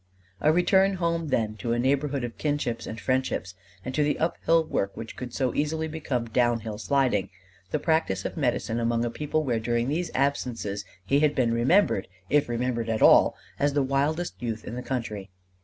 A 0.39 0.51
return 0.51 0.95
home 0.95 1.27
then 1.27 1.55
to 1.57 1.73
a 1.73 1.77
neighborhood 1.77 2.23
of 2.23 2.39
kinships 2.39 2.87
and 2.87 2.99
friendships 2.99 3.53
and 3.85 3.93
to 3.93 4.03
the 4.03 4.17
uphill 4.17 4.63
work 4.63 4.97
which 4.97 5.15
could 5.15 5.31
so 5.31 5.53
easily 5.53 5.87
become 5.87 6.25
downhill 6.25 6.79
sliding 6.79 7.29
the 7.69 7.77
practice 7.77 8.25
of 8.25 8.35
medicine 8.35 8.79
among 8.79 9.05
a 9.05 9.11
people 9.11 9.43
where 9.43 9.59
during 9.59 9.89
these 9.89 10.09
absences 10.15 10.85
he 11.05 11.19
had 11.19 11.35
been 11.35 11.53
remembered, 11.53 12.07
if 12.31 12.49
remembered 12.49 12.89
at 12.89 13.03
all, 13.03 13.35
as 13.59 13.73
the 13.73 13.83
wildest 13.83 14.33
youth 14.41 14.65
in 14.65 14.73
the 14.73 14.81
country. 14.81 15.29